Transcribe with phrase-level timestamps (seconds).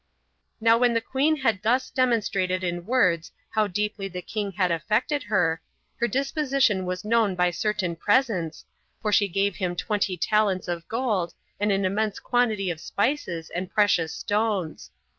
[0.57, 0.61] 6.
[0.61, 5.21] Now when the queen had thus demonstrated in words how deeply the king had affected
[5.21, 5.61] her,
[5.97, 8.65] her disposition was known by certain presents,
[8.99, 13.69] for she gave him twenty talents of gold, and an immense quantity of spices and
[13.71, 14.89] precious stones.